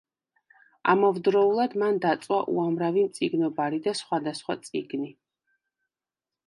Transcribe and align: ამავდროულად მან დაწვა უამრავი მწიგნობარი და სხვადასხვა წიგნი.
ამავდროულად 0.93 1.75
მან 1.83 2.01
დაწვა 2.07 2.39
უამრავი 2.55 3.05
მწიგნობარი 3.11 3.83
და 3.89 3.95
სხვადასხვა 4.03 4.61
წიგნი. 4.71 5.17